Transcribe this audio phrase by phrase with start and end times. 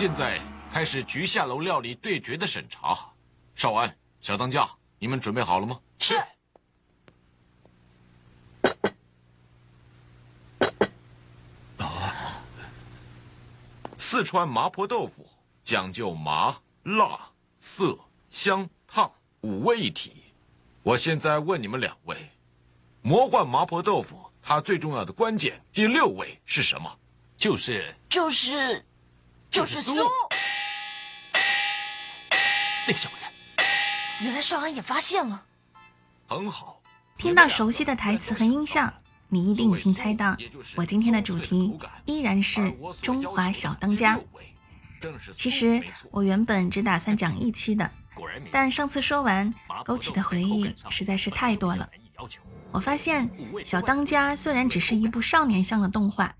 [0.00, 0.40] 现在
[0.72, 2.96] 开始菊下楼料理对决的审查。
[3.54, 4.66] 少安、小当家，
[4.98, 5.78] 你们准备好了吗？
[5.98, 6.16] 是。
[11.76, 12.42] 啊！
[13.94, 15.28] 四川麻婆豆腐
[15.62, 17.20] 讲究麻、辣、
[17.58, 17.94] 色、
[18.30, 19.12] 香、烫
[19.42, 20.32] 五味一体。
[20.82, 22.16] 我现在问你们两位，
[23.02, 26.90] 魔幻麻婆豆腐它最重要的关键第六味是什么？
[27.36, 28.82] 就是就是
[29.50, 29.92] 就是苏。
[32.86, 33.26] 那小子，
[34.20, 35.44] 原来少安也发现了。
[36.28, 36.80] 很好。
[37.18, 38.92] 听到熟悉的台词和音效，
[39.28, 40.36] 你一定已经猜到，
[40.76, 41.76] 我今天的主题
[42.06, 44.18] 依然是中华小当家。
[45.34, 47.90] 其实我原本只打算讲一期的，
[48.52, 49.52] 但上次说完，
[49.84, 51.88] 勾起的回忆实在是太多了。
[52.70, 53.28] 我发现
[53.64, 56.32] 《小当家》虽然只是一部少年向的动画，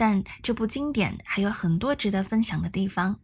[0.00, 3.14] 但这部经典还有很多值得分享的地方。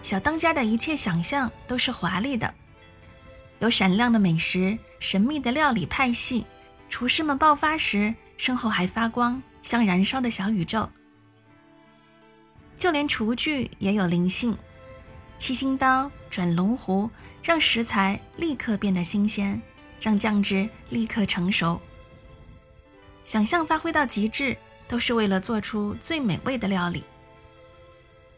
[0.00, 2.54] 小当家的一切想象都是华丽的，
[3.58, 6.46] 有闪亮的美食、神秘的料理派系，
[6.88, 10.88] 厨师们爆发时身后还发光，像燃烧的小宇宙。
[12.78, 14.56] 就连厨具也有灵性，
[15.36, 17.10] 七星刀转龙壶，
[17.42, 19.60] 让食材立刻变得新鲜，
[20.00, 21.80] 让酱汁立刻成熟。
[23.24, 27.04] 想象发挥到极致，都是为了做出最美味的料理。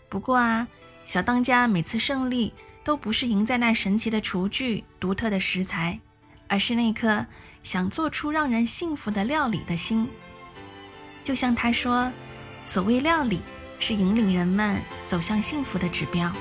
[0.08, 0.66] 不过啊。
[1.06, 2.50] 小当家每次胜利
[2.82, 6.00] 都不是赢在那神奇的厨具、独特的食材，
[6.48, 7.27] 而是那颗
[7.62, 10.08] 想做出让人幸福的料理的心。
[11.22, 12.10] 就像他说
[12.64, 13.42] ：“所谓料理，
[13.78, 16.32] 是引领人们走向幸福的指标。”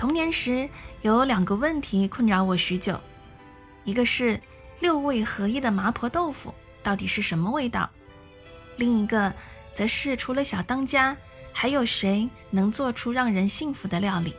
[0.00, 0.66] 童年时
[1.02, 2.98] 有两个问题困扰我许久，
[3.84, 4.40] 一个是
[4.78, 7.86] 六味合一的麻婆豆腐到底是什么味道，
[8.78, 9.30] 另一个
[9.74, 11.14] 则是除了小当家，
[11.52, 14.34] 还有谁能做出让人幸福的料理？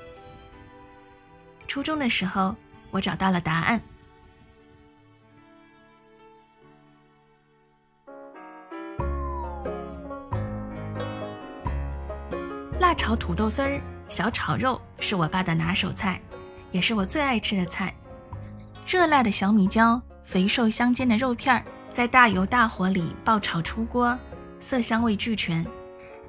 [1.68, 2.56] 初中的时候，
[2.90, 3.80] 我找到了答案：
[12.80, 13.80] 辣炒土豆丝儿。
[14.12, 16.20] 小炒肉是我爸的拿手菜，
[16.74, 17.96] 也是我最爱吃的菜。
[18.86, 21.64] 热辣的小米椒，肥瘦相间的肉片儿，
[21.94, 24.20] 在大油大火里爆炒出锅，
[24.60, 25.66] 色香味俱全。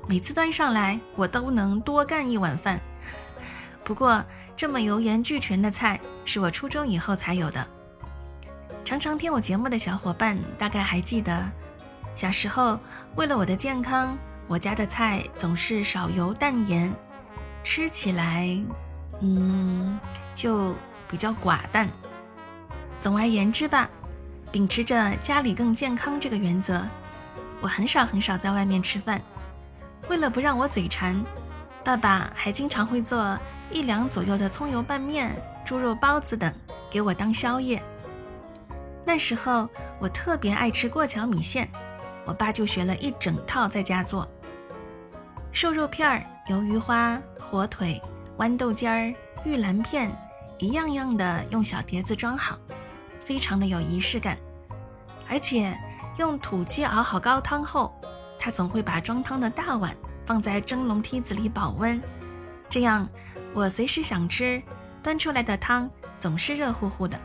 [0.06, 2.81] 每次端上来，我都能多干一碗饭。
[3.82, 4.25] 不过，
[4.56, 7.66] 这么油盐俱全的菜是我初中以后才有的。
[8.84, 11.50] 常常听我节目的小伙伴大概还记得，
[12.15, 12.78] 小时候
[13.16, 14.16] 为了我的健康，
[14.47, 16.94] 我家的菜总是少油淡盐。
[17.64, 18.58] 吃起来，
[19.20, 19.98] 嗯，
[20.34, 20.74] 就
[21.08, 21.88] 比较寡淡。
[22.98, 23.88] 总而言之吧，
[24.50, 26.82] 秉持着家里更健康这个原则，
[27.60, 29.20] 我很少很少在外面吃饭。
[30.08, 31.20] 为了不让我嘴馋，
[31.84, 33.38] 爸爸还经常会做
[33.70, 35.34] 一两左右的葱油拌面、
[35.64, 36.52] 猪肉包子等
[36.90, 37.82] 给我当宵夜。
[39.04, 39.68] 那时候
[39.98, 41.68] 我特别爱吃过桥米线，
[42.24, 44.28] 我爸就学了一整套在家做。
[45.52, 48.00] 瘦肉片儿、鱿鱼花、火腿、
[48.38, 49.14] 豌豆尖儿、
[49.44, 50.10] 玉兰片，
[50.58, 52.58] 一样样的用小碟子装好，
[53.20, 54.36] 非常的有仪式感。
[55.28, 55.78] 而且
[56.16, 57.94] 用土鸡熬好高汤后，
[58.38, 62.00] 他总会把装汤的大碗放在蒸笼屉子里保温，
[62.68, 63.06] 这样
[63.52, 64.60] 我随时想吃，
[65.02, 67.20] 端出来的汤总是热乎乎的。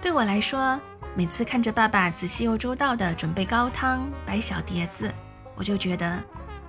[0.00, 0.80] 对我来说，
[1.14, 5.12] 每次看着爸爸仔细又周到的准备高汤、摆小碟子。
[5.56, 6.22] 我就觉得，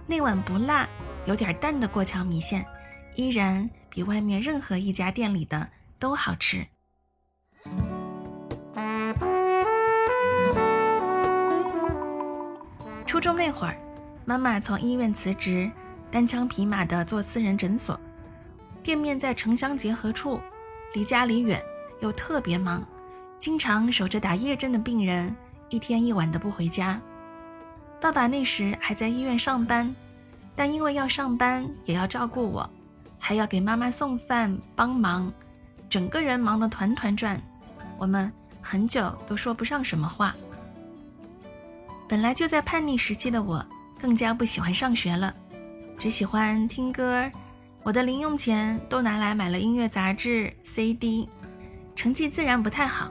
[0.07, 0.87] 那碗不辣、
[1.25, 2.65] 有点淡的过桥米线，
[3.15, 5.67] 依然比外面任何一家店里的
[5.97, 6.65] 都好吃。
[13.05, 13.77] 初中那会儿，
[14.25, 15.71] 妈妈从医院辞职，
[16.11, 17.99] 单枪匹马的做私人诊所，
[18.83, 20.39] 店面在城乡结合处，
[20.93, 21.61] 离家里远，
[22.01, 22.85] 又特别忙，
[23.39, 25.35] 经常守着打夜针的病人，
[25.69, 27.01] 一天一晚的不回家。
[28.01, 29.93] 爸爸那时还在医院上班，
[30.55, 32.69] 但因为要上班也要照顾我，
[33.17, 35.31] 还要给妈妈送饭帮忙，
[35.89, 37.41] 整个人忙得团团转。
[37.97, 38.31] 我们
[38.61, 40.35] 很久都说不上什么话。
[42.07, 43.65] 本来就在叛逆时期的我，
[43.99, 45.33] 更加不喜欢上学了，
[45.97, 47.27] 只喜欢听歌。
[47.81, 51.27] 我的零用钱都拿来买了音乐杂志、CD，
[51.95, 53.09] 成绩自然不太好，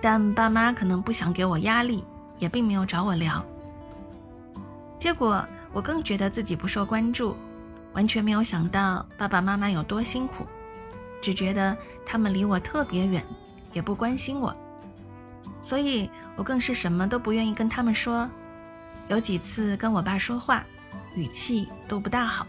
[0.00, 2.04] 但爸妈可能不想给我压力，
[2.38, 3.42] 也并没有找我聊。
[5.06, 7.36] 结果我更觉得自己不受关注，
[7.92, 10.44] 完全没有想到爸爸妈妈有多辛苦，
[11.22, 13.24] 只觉得他们离我特别远，
[13.72, 14.52] 也不关心我，
[15.62, 18.28] 所以我更是什么都不愿意跟他们说。
[19.06, 20.64] 有几次跟我爸说话，
[21.14, 22.44] 语气都不大好。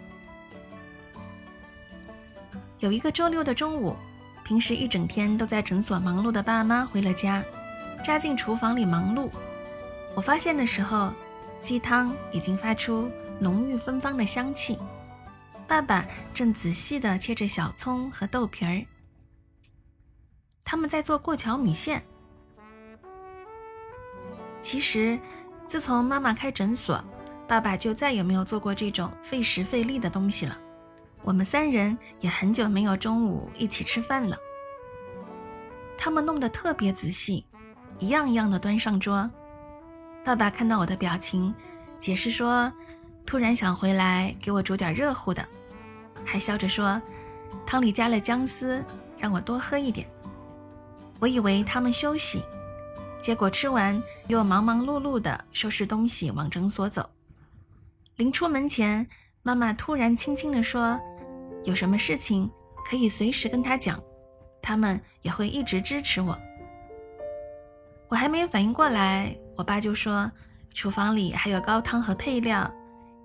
[2.80, 3.96] 有一个周六的中午，
[4.44, 7.44] 平时一整天都在诊所忙碌的爸妈回了家，
[8.04, 9.30] 扎进厨房里忙碌。
[10.16, 11.12] 我发现的时候，
[11.68, 13.12] 鸡汤已经发出
[13.42, 14.80] 浓郁芬芳的香气，
[15.68, 18.82] 爸爸正仔细地切着小葱和豆皮儿。
[20.64, 22.02] 他们在做过桥米线。
[24.62, 25.20] 其实，
[25.68, 27.04] 自从妈妈开诊所，
[27.50, 30.58] 爸爸就再也没有做过这种费时费力的东西了。
[31.22, 34.38] 我们三人也很久没有中午一起吃饭了。
[35.98, 37.46] 他们弄得特别仔细，
[38.00, 39.30] 一样一样的端上桌。
[40.28, 41.56] 爸爸看到我的表情，
[42.02, 42.70] 解释说，
[43.26, 45.42] 突然想回来给我煮点热乎的，
[46.26, 47.02] 还笑着说，
[47.66, 48.84] 汤里加了姜丝，
[49.18, 50.06] 让我多喝一点。
[51.20, 52.44] 我以为他们休息，
[53.22, 57.10] 结果吃完又忙忙碌碌的收拾东西往诊所走。
[58.18, 59.08] 临出门前。
[59.44, 61.00] 妈妈突然轻轻地说
[61.64, 62.52] ：“有什么事情
[62.86, 63.98] 可以随时跟他讲，
[64.62, 66.38] 他们也会一直支持我。”
[68.10, 70.32] 我还没有反应过来，我爸就说
[70.74, 72.72] ：“厨房里还有高汤和配料，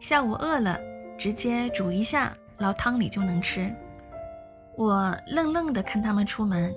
[0.01, 0.79] 下午饿了
[1.19, 3.73] 直接煮一下，捞汤里就能吃。”
[4.77, 6.75] 我愣愣地看他们出门，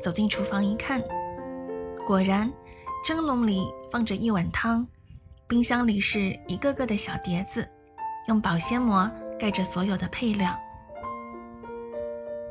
[0.00, 1.00] 走进厨房一看，
[2.04, 2.52] 果然
[3.06, 4.84] 蒸笼里放着一碗汤，
[5.46, 7.66] 冰箱里是一个个的小碟子。
[8.28, 10.56] 用保鲜膜盖着所有的配料。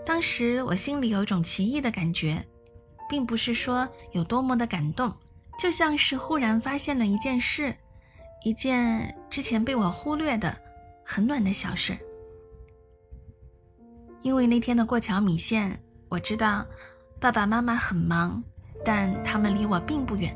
[0.06, 2.46] 当时我心里有种奇异的感觉，
[3.10, 5.14] 并不是说有多么的感动，
[5.62, 7.72] 就像是忽然发现了一件事，
[8.44, 10.58] 一件之前被我忽略的
[11.06, 11.96] 很暖的小事。
[14.24, 15.80] 因为那天的过桥米线，
[16.10, 16.66] 我知道
[17.20, 18.44] 爸爸妈妈很忙，
[18.84, 20.36] 但他们离我并不远，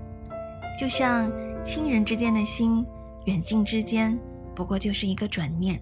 [0.79, 1.31] 就像
[1.63, 2.85] 亲人之间的心，
[3.25, 4.15] 远近之间。
[4.53, 5.81] 不过就是一个转念。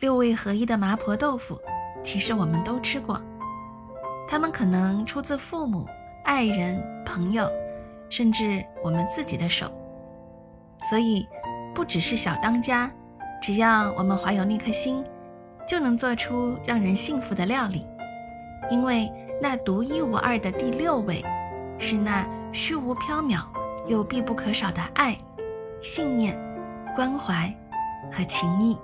[0.00, 1.56] 六味合一的麻婆豆腐，
[2.02, 3.22] 其实我们都吃过，
[4.26, 5.86] 它们可能出自父母、
[6.24, 7.48] 爱人、朋友，
[8.08, 9.70] 甚至我们自己的手。
[10.88, 11.26] 所以，
[11.74, 12.90] 不只是小当家，
[13.42, 15.04] 只要我们怀有那颗心，
[15.68, 17.86] 就能做出让人幸福的料理。
[18.70, 19.10] 因为
[19.40, 21.24] 那独一无二的第六味，
[21.78, 23.42] 是那虚无缥缈
[23.86, 25.16] 又必不可少的爱、
[25.82, 26.38] 信念。
[26.94, 27.52] 关怀
[28.12, 28.78] 和情谊。